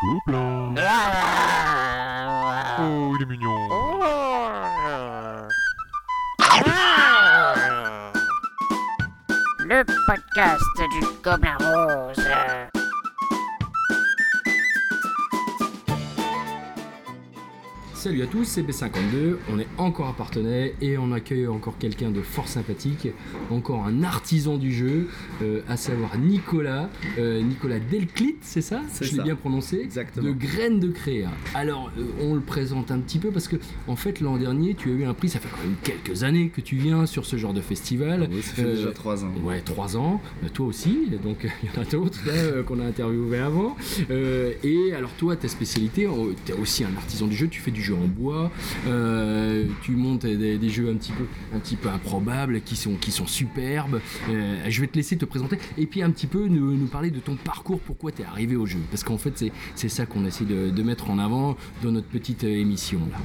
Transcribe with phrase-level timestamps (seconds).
[0.00, 0.74] Gobelin.
[2.78, 3.68] Oh, il est mignon.
[9.58, 12.69] Le podcast du Gobelin Rose.
[18.00, 22.10] Salut à tous, c'est B52, on est encore à Partenay et on accueille encore quelqu'un
[22.10, 23.08] de fort sympathique,
[23.50, 25.08] encore un artisan du jeu,
[25.42, 30.26] euh, à savoir Nicolas, euh, Nicolas Delclit, c'est ça Je l'ai bien prononcé Exactement.
[30.26, 31.28] De Graines de Créa.
[31.54, 34.88] Alors, euh, on le présente un petit peu parce que, en fait, l'an dernier, tu
[34.88, 37.36] as eu un prix, ça fait quand même quelques années que tu viens sur ce
[37.36, 38.30] genre de festival.
[38.32, 39.32] Oui, ça fait déjà trois ans.
[39.44, 40.22] Ouais, trois ans,
[40.54, 43.76] toi aussi, donc il y en a d'autres euh, qu'on a interviewé avant.
[44.08, 46.08] Et alors toi, ta spécialité,
[46.46, 48.50] tu es aussi un artisan du jeu, tu fais du jeu en bois,
[48.86, 52.94] euh, tu montes des, des jeux un petit peu, un petit peu improbables, qui sont,
[52.94, 54.00] qui sont superbes.
[54.30, 57.10] Euh, je vais te laisser te présenter et puis un petit peu nous, nous parler
[57.10, 58.78] de ton parcours, pourquoi tu es arrivé au jeu.
[58.90, 59.36] Parce qu'en fait,
[59.74, 63.00] c'est- ça qu'on essaie de, de mettre en avant dans notre petite euh, émission.
[63.10, 63.18] Là.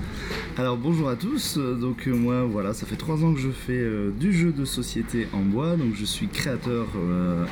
[0.58, 4.09] Alors bonjour à tous, donc moi voilà, ça fait trois ans que je fais euh,
[4.20, 6.88] du jeu de société en bois, donc je suis créateur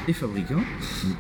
[0.08, 0.62] et fabricant,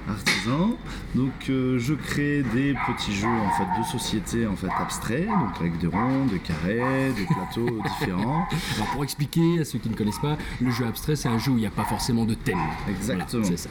[0.07, 0.75] artisan.
[1.15, 5.77] Donc je crée des petits jeux en fait de société en fait abstraits, donc avec
[5.83, 8.47] des ronds, des carrés, des plateaux différents.
[8.75, 11.51] Alors pour expliquer à ceux qui ne connaissent pas, le jeu abstrait, c'est un jeu
[11.51, 12.59] où il n'y a pas forcément de thème.
[12.89, 13.43] Exactement.
[13.43, 13.69] Voilà, c'est ça.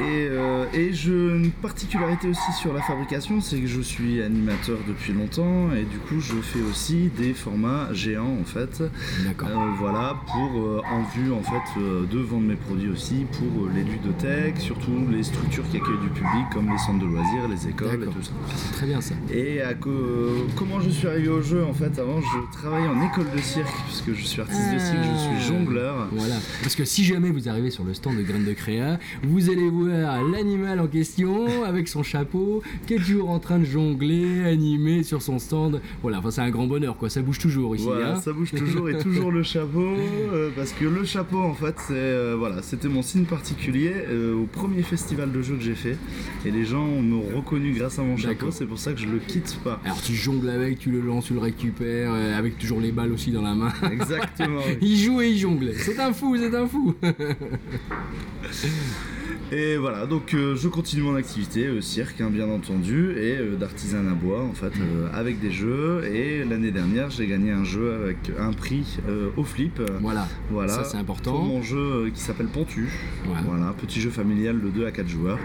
[0.00, 4.78] Et, euh, et je, une particularité aussi sur la fabrication, c'est que je suis animateur
[4.88, 8.82] depuis longtemps et du coup je fais aussi des formats géants en fait.
[9.24, 9.48] D'accord.
[9.50, 13.84] Euh, voilà, pour euh, en vue en fait de vendre mes produits aussi pour les
[13.84, 18.02] ludothèques, surtout les structures qui accueillent du public comme les centres de loisirs, les écoles
[18.02, 18.32] et tout ça.
[18.56, 19.14] C'est très bien ça.
[19.32, 21.98] Et à comment je suis arrivé au jeu en fait?
[21.98, 25.18] Avant je travaillais en école de cirque puisque je suis artiste de cirque, je Ah.
[25.38, 26.08] suis jongleur.
[26.12, 26.36] Voilà.
[26.62, 29.68] Parce que si jamais vous arrivez sur le stand de Graines de Créa, vous allez
[29.88, 35.22] l'animal en question avec son chapeau qui est toujours en train de jongler, animé sur
[35.22, 35.80] son stand.
[36.02, 37.84] Voilà, enfin c'est un grand bonheur quoi, ça bouge toujours ici.
[37.84, 38.20] Voilà, hein.
[38.20, 39.94] ça bouge toujours et toujours le chapeau
[40.32, 44.34] euh, parce que le chapeau en fait c'est euh, voilà, c'était mon signe particulier euh,
[44.34, 45.96] au premier festival de jeu que j'ai fait
[46.44, 49.18] et les gens m'ont reconnu grâce à mon chapeau, c'est pour ça que je le
[49.18, 49.80] quitte pas.
[49.84, 53.30] Alors tu jongles avec, tu le lances, tu le récupères, avec toujours les balles aussi
[53.30, 53.72] dans la main.
[53.90, 54.60] Exactement.
[54.80, 55.72] il joue et il jongle.
[55.76, 56.94] C'est un fou, c'est un fou.
[59.54, 63.54] Et voilà, donc euh, je continue mon activité, euh, cirque hein, bien entendu, et euh,
[63.54, 66.04] d'artisanat bois en fait, euh, avec des jeux.
[66.10, 68.98] Et l'année dernière, j'ai gagné un jeu avec un prix
[69.36, 69.78] au flip.
[70.00, 70.26] voilà.
[70.50, 71.32] voilà, Ça c'est important.
[71.32, 72.88] pour mon jeu qui s'appelle Pontu.
[73.26, 73.34] Ouais.
[73.46, 75.38] Voilà, petit jeu familial de 2 à 4 joueurs.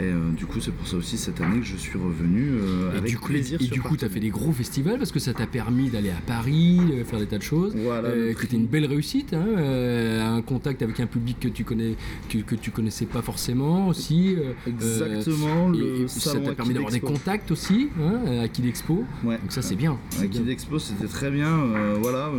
[0.00, 2.96] Et euh, du coup, c'est pour ça aussi cette année que je suis revenu euh,
[2.96, 3.58] avec du coup, plaisir.
[3.60, 6.10] et du coup, tu as fait des gros festivals parce que ça t'a permis d'aller
[6.10, 7.74] à Paris, faire des tas de choses.
[7.74, 8.46] Voilà, Euh, prix.
[8.52, 9.44] une belle réussite, hein,
[10.36, 11.96] un contact avec un public que tu connais,
[12.28, 14.36] que, que tu connaissais pas forcément aussi.
[14.68, 19.04] Exactement, et- ça t'a permis d'avoir des contacts aussi hein, à Kid Expo.
[19.24, 19.38] Ouais.
[19.38, 19.98] Donc ça c'est bien.
[20.20, 20.52] Akid bien.
[20.52, 21.58] Expo c'était très bien,
[22.00, 22.30] voilà,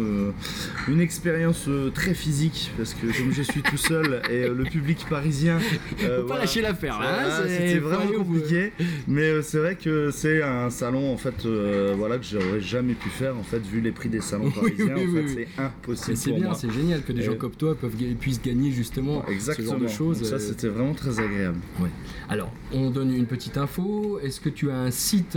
[0.88, 5.60] une expérience très physique parce que comme je suis tout seul et le public parisien,
[5.98, 8.72] Faut pas lâcher l'affaire hein, c'était vraiment compliqué,
[9.08, 12.94] mais euh, c'est vrai que c'est un salon en fait, euh, voilà que j'aurais jamais
[12.94, 16.32] pu faire en fait vu les prix des salons parisiens, en fait c'est impossible c'est
[16.32, 19.68] bien, c'est génial que des gens comme toi peuvent, puissent gagner justement Exactement.
[19.68, 20.24] ce genre de choses.
[20.24, 21.58] Ça euh, c'était vraiment très agréable.
[21.80, 21.90] Ouais.
[22.30, 24.20] Alors, on donne une petite info.
[24.24, 25.36] Est-ce que tu as un site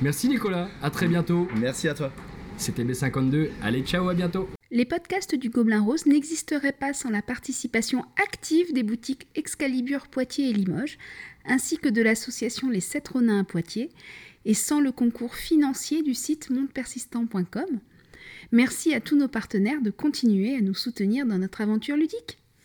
[0.00, 0.70] Merci Nicolas.
[0.80, 1.46] À très bientôt.
[1.60, 2.10] Merci à toi.
[2.56, 3.50] C'était B52.
[3.62, 4.48] Allez, ciao, à bientôt.
[4.70, 10.48] Les podcasts du Gobelin Rose n'existeraient pas sans la participation active des boutiques Excalibur Poitiers
[10.48, 10.96] et Limoges,
[11.44, 13.90] ainsi que de l'association Les Sept Ronins à Poitiers,
[14.46, 17.80] et sans le concours financier du site mondepersistant.com.
[18.50, 22.38] Merci à tous nos partenaires de continuer à nous soutenir dans notre aventure ludique.